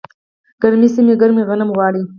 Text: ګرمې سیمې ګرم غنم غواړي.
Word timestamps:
ګرمې 0.61 0.89
سیمې 0.95 1.13
ګرم 1.21 1.37
غنم 1.49 1.69
غواړي. 1.75 2.01